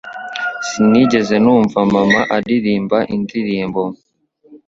[0.67, 3.81] Sinigeze numva mama aririmba indirimbo